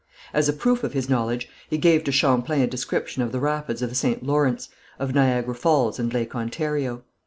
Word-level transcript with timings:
As 0.33 0.49
a 0.49 0.53
proof 0.53 0.83
of 0.83 0.93
his 0.93 1.09
knowledge, 1.09 1.47
he 1.69 1.77
gave 1.77 2.03
to 2.05 2.11
Champlain 2.11 2.61
a 2.61 2.65
description 2.65 3.21
of 3.21 3.31
the 3.31 3.39
rapids 3.39 3.83
of 3.83 3.89
the 3.89 3.95
St. 3.95 4.23
Lawrence, 4.23 4.69
of 4.97 5.13
Niagara 5.13 5.53
Falls 5.53 5.99
and 5.99 6.11
Lake 6.11 6.35
Ontario. 6.35 7.03